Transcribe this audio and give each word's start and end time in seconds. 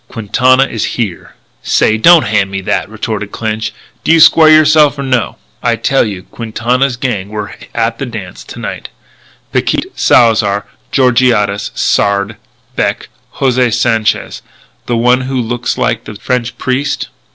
Quintana 0.09 0.63
is 0.65 0.97
here." 0.97 1.35
"Say, 1.61 1.95
don't 1.95 2.23
hand 2.25 2.49
me 2.49 2.59
that," 2.61 2.89
retorted 2.89 3.31
Clinch. 3.31 3.71
"Do 4.03 4.11
you 4.11 4.19
square 4.19 4.49
yourself 4.49 4.97
or 4.97 5.03
no?" 5.03 5.37
"I 5.61 5.75
tell 5.75 6.05
you 6.07 6.23
Quintana's 6.23 6.97
gang 6.97 7.29
were 7.29 7.53
at 7.75 7.99
the 7.99 8.07
dance 8.07 8.43
to 8.45 8.57
night 8.57 8.89
Picquet, 9.51 9.91
Salzar, 9.95 10.65
Georgiades, 10.91 11.69
Sard, 11.75 12.37
Beck, 12.75 13.09
José 13.35 13.71
Sanchez 13.71 14.41
the 14.87 14.97
one 14.97 15.21
who 15.21 15.39
looks 15.39 15.77
like 15.77 16.07
a 16.07 16.15
French 16.15 16.57
priest. 16.57 17.09